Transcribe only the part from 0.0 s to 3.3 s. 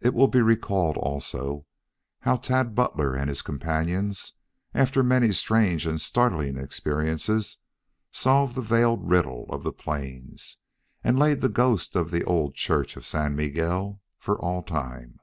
It will be recalled also, how Tad Butler and